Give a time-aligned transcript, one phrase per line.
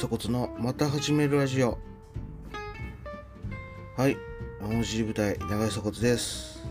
[0.00, 1.76] 粗骨のまた始めるラジオ。
[3.96, 4.16] はい
[4.62, 6.62] 青尻舞台長井粗骨です、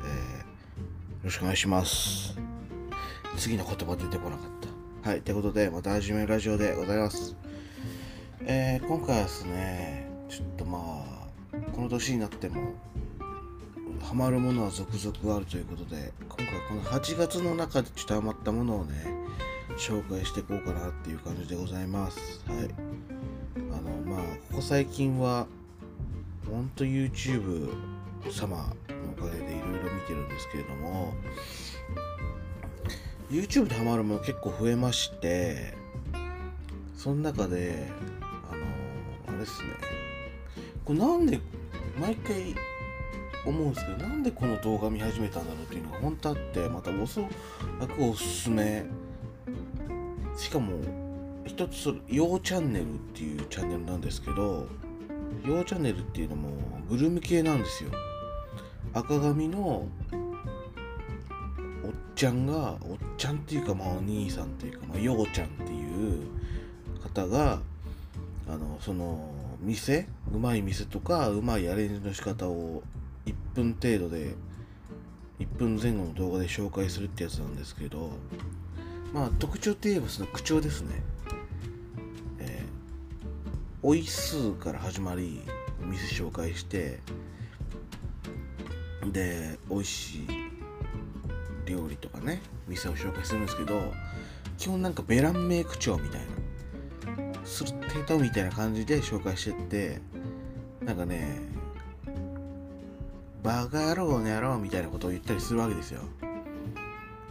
[0.00, 0.44] えー、よ
[1.22, 2.36] ろしくお願いします。
[3.36, 5.10] 次の言葉出てこなかった。
[5.10, 7.36] はいということでまた始めるラジオでございます。
[8.46, 12.74] えー、今回はですねちょっとまあこの年になっても
[14.02, 19.22] ハマるものは続々あるということで今回この8月の中でちょっとハマったものをね
[19.76, 22.42] 紹介していこうかなっていう感じでございます。
[22.46, 22.68] はい。
[23.72, 25.46] あのまあここ最近は
[26.48, 27.70] ほんと YouTube
[28.30, 28.74] 様の
[29.16, 31.14] おかげでいろいろ見てるんですけれども
[33.30, 35.74] YouTube でハマるもの結構増えまして
[36.96, 38.62] その中であの
[39.28, 39.68] あれですね。
[40.84, 41.40] これなんで
[42.00, 42.54] 毎回
[43.44, 47.22] 思うんですけどなんでこの動画見始めたんだろうっていうのが本当あってまたおそ
[47.80, 48.84] らくおすすめ
[50.42, 50.72] しかも
[51.46, 54.66] 一つそれ「ようチャンネル」っていうチャンネルなんですけど
[55.46, 56.50] 「ようチャンネル」っていうのも
[56.90, 57.90] グルメ系なんですよ。
[58.92, 59.88] 赤髪のおっ
[62.16, 66.26] ちゃんがおっちゃんっていうかまあお兄さんっていうかまあようちゃんっていう
[67.00, 67.60] 方が
[68.48, 72.82] あのその店うまい店とかうまいアレンジの仕方を
[73.26, 74.34] 1分程度で
[75.38, 78.10] 1分前後の動画で紹介するってやつなんですけど
[79.12, 81.02] まあ特徴といえばその口調ですね。
[82.38, 85.42] えー、おい数から始まり
[85.82, 87.00] お店紹介して
[89.12, 90.28] で美味しい
[91.66, 93.92] 料理とかね店を紹介するんですけど
[94.58, 96.26] 基本なんかベラン名口調みたいな
[97.44, 100.00] する程度みたいな感じで紹介してって
[100.84, 101.40] なんかね
[103.42, 106.02] バカ野郎の野郎みたいなことを言ったりするわけですよ。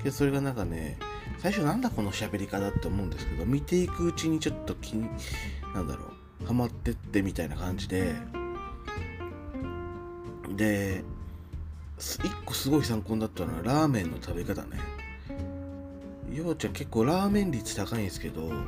[0.03, 0.97] でそれがなんかね
[1.41, 5.09] 最初なんだこの喋り方って思うんですけど見ていくうちにちょっと気に
[5.73, 6.05] なんだろ
[6.43, 8.13] うハマってってみたいな感じで。
[10.55, 11.03] で
[11.97, 14.79] 一個すごい参考になったのはラーメンの食べ方ね。
[16.33, 18.61] ようちゃん結構ラーメン率高いんですけどあの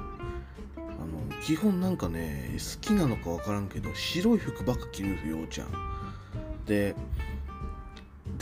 [1.43, 5.69] 基本なんかね好きなのか分からんけど白い服ばっか着るんですよようちゃん。
[6.65, 6.95] で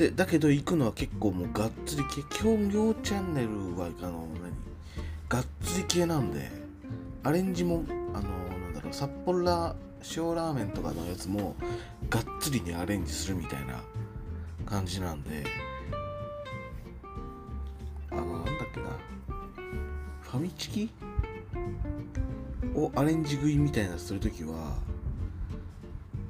[0.01, 2.23] でだけど行くのは結構もうがっつり系。
[2.35, 4.51] 基本両チャンネルはあの何
[5.29, 6.49] がっつり系なんで
[7.21, 7.83] アレンジも
[8.15, 8.23] あの
[8.59, 9.75] なんだろう札幌ラ
[10.15, 11.55] 塩ラーメンとかのやつも
[12.09, 13.83] がっつりにアレンジするみたいな
[14.65, 15.43] 感じなんで
[18.09, 18.87] あのなんだっけな。
[20.21, 20.89] ファミチキ？
[22.73, 24.77] をアレンジ食いみたいなするときは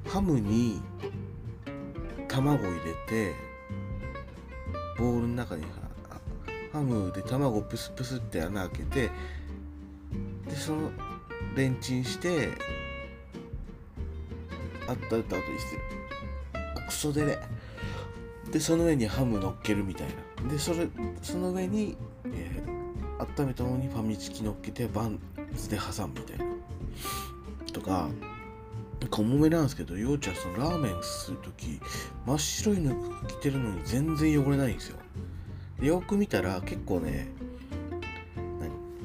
[0.06, 0.82] ハムに
[2.28, 3.51] 卵入れて
[5.02, 5.64] ボウルの中に
[6.72, 9.10] ハムで卵プスプスって穴開けて
[10.48, 10.92] でその
[11.56, 12.50] レンチンして
[14.86, 15.78] あったあった後にして
[16.54, 17.38] あクソデレ。
[18.52, 20.06] でその上にハム乗っけるみたい
[20.44, 20.52] な。
[20.52, 20.86] でそれ
[21.20, 21.96] その上に、
[22.26, 25.18] えー、温めたものにファミチキ乗っけてバン
[25.56, 26.44] ズで挟むみたいな。
[27.72, 28.08] とか
[29.10, 31.80] 重めなんですけど、ようちゃんそのラーメンするとき、
[32.26, 32.94] 真っ白いの
[33.26, 34.96] 着てるのに全然汚れないんですよ。
[35.80, 37.28] よく見たら結構ね、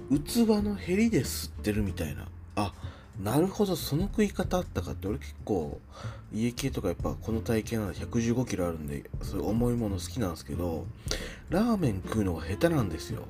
[0.09, 2.27] 器のヘリで吸ってるみたいな。
[2.55, 2.73] あ、
[3.21, 5.81] なるほど、その食い方あったかって、俺結構
[6.31, 10.85] 家系とかやっぱこの体型なので115キロあるんで、そういう重いもの好きなんですけど、
[11.49, 13.23] ラーメン食うのが下手なんですよ。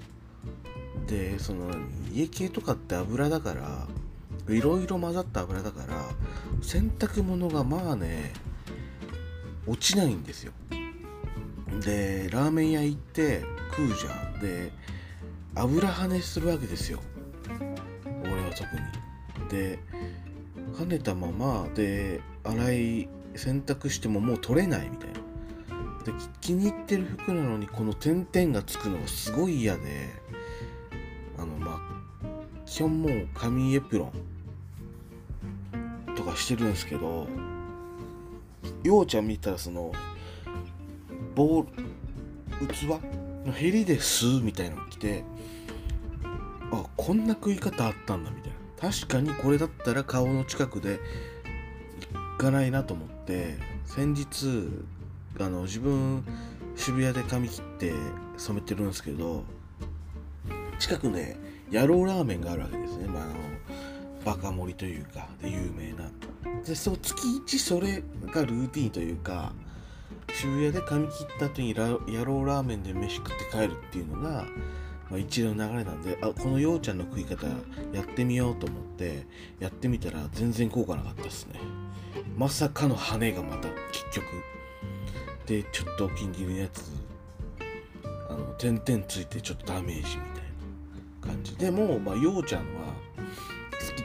[1.07, 1.69] で、その
[2.13, 3.87] 家系とかって油だから、
[4.49, 6.09] いろいろ混ざった油だから
[6.61, 8.33] 洗濯物がまあね
[9.65, 10.53] 落ちないんですよ。
[11.83, 14.39] でラーメン屋行って食うじゃん。
[14.39, 14.71] で
[15.55, 16.99] 油跳ねするわけですよ。
[18.23, 19.49] 俺は特に。
[19.49, 19.79] で
[20.73, 25.15] 跳ねたままで洗い洗濯してももう取れないみたいな。
[26.05, 30.09] で気に入ってる服なのにこの点々がつくのがすごい嫌で
[31.37, 31.79] あのまあ
[32.65, 34.36] 基本もう紙エプロン。
[36.31, 37.27] かしてるんですけど
[38.83, 39.91] ようちゃん見たらその
[41.35, 41.67] ボー
[42.61, 42.83] ル器
[43.45, 45.23] のヘリで吸うみたいなの着て
[46.71, 48.57] あこんな食い方あったんだみたいな。
[48.79, 50.99] 確かにこれだったら顔の近くで
[52.37, 54.69] いかないなと思って先日
[55.39, 56.23] あの自分
[56.75, 57.93] 渋谷で髪切って
[58.37, 59.43] 染めてるんですけど
[60.77, 61.37] 近くね
[61.71, 63.33] 野郎ラーメンがあるわけですね、まあ、あの
[64.27, 66.11] バカ盛りというかで有名な。
[66.65, 69.53] でそう月1それがルーティンというか
[70.33, 74.45] 渋谷で髪切った後に野郎ラーメンで飯食って帰るっていうのが
[75.09, 77.47] まあ、一連の流れなんであこのようちゃんの食い方
[77.93, 79.25] やってみようと思って
[79.57, 81.61] やってみたら全然効果なかったですね。
[82.35, 84.25] まさかの羽がまた結局。
[85.45, 86.83] でちょっとお気に入りのやつ
[88.29, 90.15] あの点々ついてちょっとダメージみたい
[91.21, 91.55] な感じ。
[91.55, 92.67] でもまあようちゃんは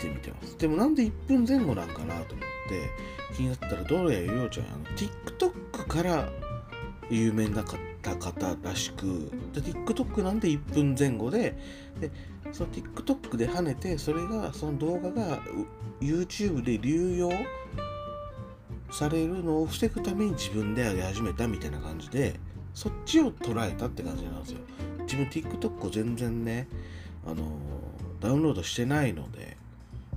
[0.03, 0.59] 好きで見てます。
[0.59, 2.91] でもなんで1分前後なんかなと思って
[3.35, 6.29] 気になったらどうやらようちゃんあの TikTok から
[7.11, 7.65] 有名なっ
[8.01, 11.57] た方らしくで TikTok なんで1分前後で
[12.01, 12.11] で
[12.53, 15.41] その TikTok で跳ねてそれがその動画が
[16.01, 17.31] YouTube で流用
[18.91, 22.39] されるのを防ぐために自分で上げ始めたみたいな感じで
[22.75, 24.59] そっちを捉えたって感じなんですよ。
[25.01, 26.69] 自分 TikTok を全然ね
[27.27, 27.45] あの
[28.21, 29.57] ダウンロードしてないので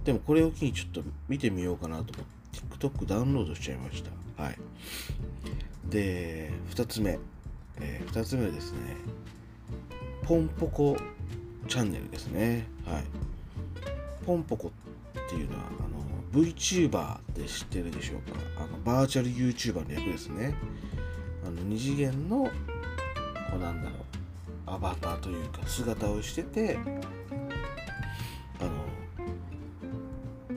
[0.05, 2.25] でもこれを機にちょっと見てみようかなと思っ
[2.79, 4.43] て TikTok ダウンロードしちゃいました。
[4.43, 4.57] はい。
[5.89, 7.17] で2つ目、
[7.81, 8.77] えー、2つ目ですね。
[10.23, 10.95] ポンポコ
[11.67, 12.67] チャンネルですね。
[12.85, 13.03] はい。
[14.25, 14.71] ポンポコっ
[15.27, 18.63] ていうのはあの VTuber で知ってるでしょうか？
[18.63, 20.53] あのバーチャル YouTuber の役ですね。
[21.43, 22.51] あの二次元のこ
[23.55, 24.01] うなんだろう
[24.67, 26.77] アバターというか姿をしてて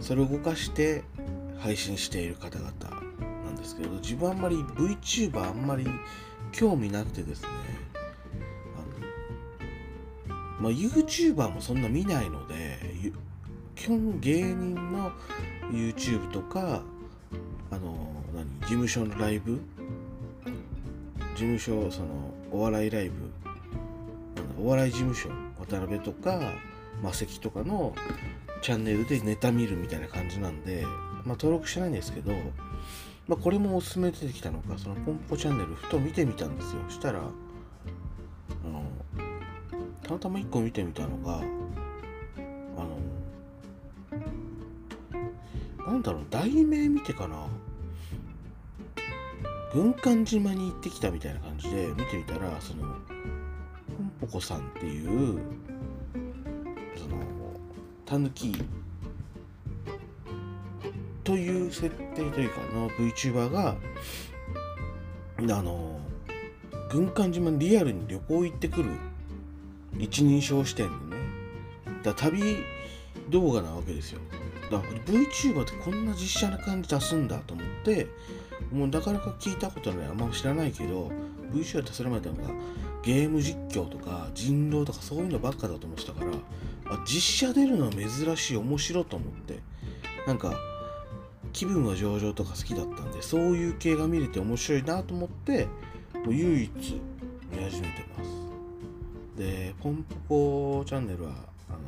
[0.09, 1.05] それを動かして
[1.59, 2.73] 配信している方々
[3.45, 5.87] なんですけど自分あんまり VTuber あんまり
[6.51, 7.49] 興味なくてですね
[8.75, 12.79] あの、まあ、YouTuber もそんな見ないので
[13.77, 15.13] 基本芸人の
[15.71, 16.83] YouTube とか
[17.71, 19.61] あの何事務所のライブ
[21.35, 22.07] 事務所その
[22.51, 23.31] お笑いライブ
[24.59, 25.29] お笑い事務所
[25.59, 26.41] 渡辺とか
[27.03, 27.95] 魔石とかの
[28.63, 32.33] チャンネルでネタ見るみたいな感じなんで、まあ、登録してないんですけど、
[33.27, 36.83] まあ、これもおすすめ出てきたのかそのポンポチャンネルふと見てみたんですよ。
[36.89, 37.23] したらあ
[38.69, 38.83] の
[40.03, 41.41] たまたま1個見てみたのがあ
[45.85, 47.47] のなんだろう題名見てかな。
[49.73, 52.89] 軍艦島に行ってきたみたいな感じで見てみたらそのポ
[54.03, 55.39] ンポコさんっていう
[58.09, 58.55] タヌキ。
[61.25, 63.77] という設定というかの VTuber が
[65.41, 66.01] あの
[66.91, 68.93] 軍艦島にリアルに旅行行ってくる
[69.99, 71.23] 一人称視点でね。
[72.03, 72.57] だ旅
[73.29, 74.21] 動画なわけですよ。
[74.71, 78.07] だから VTuber ってこんな実写な感じ出すんだと思って
[78.73, 80.09] もうなかなか聞いたことない。
[80.09, 81.13] あんま知らないけど
[81.53, 82.45] VTuber ってそれまでのが
[83.03, 86.31] ゲーム実況とか人狼とかそういうのばっかだと思ってたから
[86.91, 89.61] あ実写出るのは珍しい面白いと思って。
[90.29, 90.53] なんか
[91.55, 95.65] 気分は上々とか好きだったんでそういう系が見れて面白いなと思って
[96.15, 97.01] もう唯一
[97.51, 98.31] 見始めてます。
[99.39, 101.31] でポンポコチャンネルは
[101.71, 101.79] あの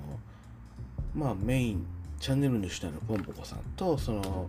[1.14, 1.86] まあメイン
[2.18, 4.48] チャンネルの主体のポンポコさんとその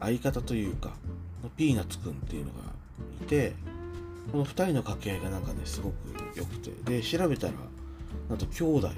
[0.00, 0.94] 相方というか
[1.56, 2.58] ピーナッツくんっていうのが
[3.22, 3.54] いて
[4.32, 5.94] この2人の掛け合いがなんかねすごく
[6.34, 6.72] 良くて。
[6.84, 7.52] で調べたら
[8.28, 8.90] なんと兄弟。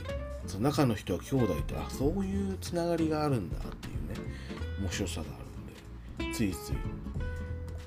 [0.46, 4.30] その中の人は兄弟ってあそういうつながりがあるんだっていうね。
[4.80, 6.34] 面白さがあるんで。
[6.34, 6.72] ついつい。
[6.72, 6.78] こ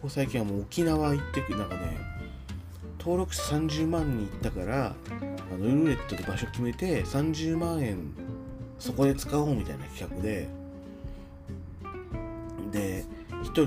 [0.03, 1.97] こ最近はもう沖縄行ってくなんかね
[2.99, 8.13] 登録者30万人いったからあのルーレットで場所決めて30万円
[8.79, 10.47] そこで使おうみたいな企画で。
[12.71, 13.05] で
[13.43, 13.65] 1人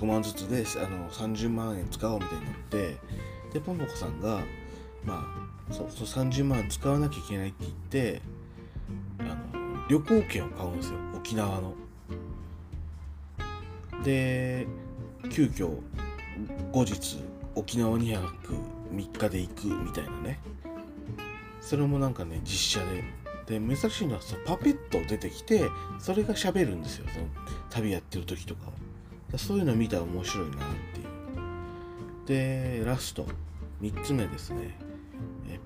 [0.00, 2.96] 15万ずつであの30万円使おうみたいになって
[3.52, 4.42] でポンポコさんが
[5.04, 5.26] ま
[5.70, 8.22] あそうそう30万使わなきゃいけないって言って
[9.20, 9.22] あ
[9.56, 11.74] の旅行券を買うんですよ沖縄の。
[14.04, 14.66] で
[15.30, 15.80] 急遽
[16.72, 17.22] 後日
[17.54, 18.54] 沖縄2泊
[18.94, 20.40] 3日で行くみたいなね。
[21.60, 23.04] それもなんかね実写で。
[23.46, 27.26] で珍しいのはそのパペット出てきてそれが喋るんですよその
[27.70, 28.66] 旅やってる時とか
[29.32, 29.38] は。
[29.38, 30.58] そういうの見たら面白いなっ
[30.92, 31.04] てい
[32.74, 32.80] う。
[32.80, 33.26] でラスト
[33.80, 34.76] 3つ目ですね。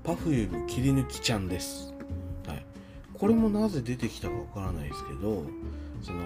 [0.05, 1.95] パフューム切り抜きちゃんです、
[2.47, 2.65] はい、
[3.15, 5.45] これもなぜ出てきたかわからないですけど
[6.03, 6.21] その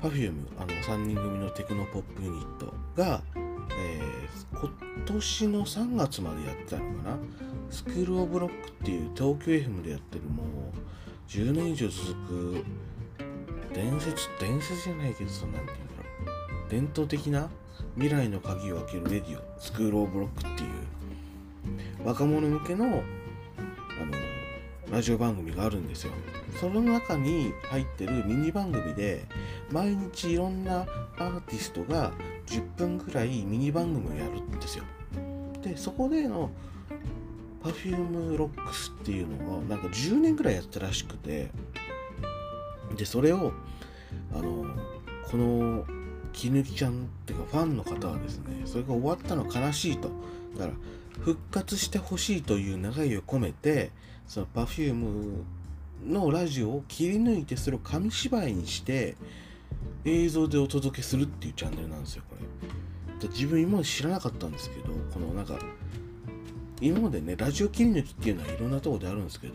[0.00, 4.72] Perfume あの3人組のテクノポップユニットが、えー、今
[5.06, 7.16] 年の3月までやってたのかな？
[7.70, 12.64] スクール・オブ・ロックっていう東京 FM でやってるもう10年以上続く
[13.72, 16.70] 伝説伝説じゃないけどそんなんて言うんだろう。
[16.70, 17.48] 伝統的な
[17.94, 20.70] 未来の鍵を開けるレディオスクール・オブ・ロックっていう
[22.04, 23.02] 若者向けのあの
[24.90, 26.12] ラジオ番組があるんですよ。
[26.60, 29.24] その中に入ってるミニ番組で
[29.70, 32.12] 毎日いろんなアーティストが
[32.46, 34.84] 10分ぐらいミニ番組をやるんですよ。
[35.62, 36.50] でそこでの
[37.62, 41.50] Perfume Rocks っていうのをなんか10年ぐらいやったらしくて
[42.96, 43.52] でそれを
[44.34, 44.66] あの
[45.30, 45.84] この
[46.32, 46.94] きぬきちゃんっ
[47.24, 50.10] ていうかファンの方はですねそれが終わったの悲しいと。
[50.58, 50.72] だから
[51.24, 53.90] 復活してほしいという願いを込めて
[54.26, 55.42] その Perfume
[56.06, 59.16] のラジオを切り抜いてそれを紙芝居にして
[60.04, 63.28] 映像でお届けするっていうチャンネルなんですよこれ。
[63.28, 65.56] 自分今まで知らなかったんですけどこのなんか
[66.80, 69.54] 今までねラジオ切り抜きっていうのはいろんなとこであるんですけど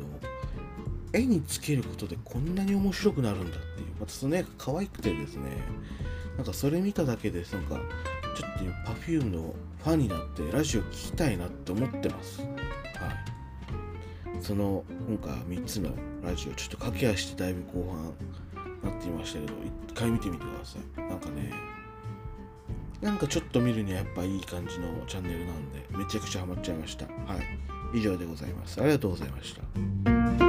[1.12, 5.52] 絵につけることでこんなに面白くなるんだっていうまたその絵が可愛くてですね
[6.38, 7.82] なんかそれ見ただけでなんか
[8.38, 12.42] ちょっと Perfume のファンになってラジオ聴きたいなって思ってます。
[12.42, 12.50] はい。
[14.40, 15.90] その今回3つの
[16.22, 19.54] ラジオちょっと駆け足してだいぶ後半なっていましたけど
[19.88, 21.02] 一回見てみてください。
[21.10, 21.52] なんかね
[23.02, 27.06] なんかちょっと見るにはやっぱいい感じのチャンネルなんでめちゃくちゃハマっちゃいました。
[27.06, 27.98] はい。
[27.98, 28.80] 以上でございます。
[28.80, 30.47] ありがとうございました。